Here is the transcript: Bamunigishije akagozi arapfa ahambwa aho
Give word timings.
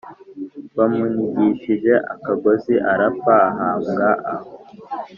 Bamunigishije 0.77 1.93
akagozi 2.13 2.73
arapfa 2.91 3.35
ahambwa 3.49 4.07
aho 4.33 4.49